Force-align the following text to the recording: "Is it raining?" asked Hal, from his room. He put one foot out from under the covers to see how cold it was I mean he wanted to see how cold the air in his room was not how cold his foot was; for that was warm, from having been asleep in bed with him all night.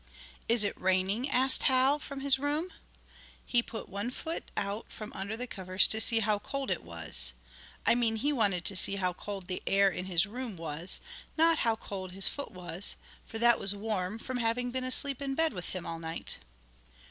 "Is 0.49 0.63
it 0.63 0.75
raining?" 0.81 1.29
asked 1.29 1.61
Hal, 1.69 1.99
from 1.99 2.21
his 2.21 2.39
room. 2.39 2.71
He 3.45 3.61
put 3.61 3.87
one 3.87 4.09
foot 4.09 4.49
out 4.57 4.91
from 4.91 5.13
under 5.13 5.37
the 5.37 5.45
covers 5.45 5.85
to 5.89 6.01
see 6.01 6.21
how 6.21 6.39
cold 6.39 6.71
it 6.71 6.81
was 6.81 7.33
I 7.85 7.93
mean 7.93 8.15
he 8.15 8.33
wanted 8.33 8.65
to 8.65 8.75
see 8.75 8.95
how 8.95 9.13
cold 9.13 9.45
the 9.45 9.61
air 9.67 9.89
in 9.91 10.05
his 10.05 10.25
room 10.25 10.57
was 10.57 11.01
not 11.37 11.59
how 11.59 11.75
cold 11.75 12.13
his 12.13 12.27
foot 12.27 12.49
was; 12.49 12.95
for 13.27 13.37
that 13.37 13.59
was 13.59 13.75
warm, 13.75 14.17
from 14.17 14.37
having 14.37 14.71
been 14.71 14.83
asleep 14.83 15.21
in 15.21 15.35
bed 15.35 15.53
with 15.53 15.69
him 15.69 15.85
all 15.85 15.99
night. 15.99 16.39